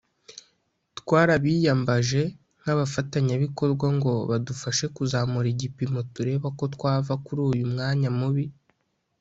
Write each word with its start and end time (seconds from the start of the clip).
twarabiyambaje 0.99 2.21
nk’abafatanyabikorwa 2.59 3.87
ngo 3.97 4.13
badufashe 4.29 4.85
kuzamura 4.95 5.47
igipimo 5.53 5.99
tureba 6.13 6.47
ko 6.57 6.63
twava 6.75 7.13
kuri 7.25 7.41
uyu 7.51 7.65
mwanya 7.73 8.09
mubi 8.19 8.45